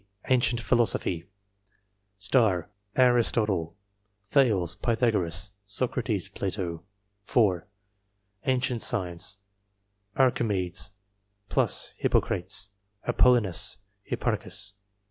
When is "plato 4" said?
6.27-7.67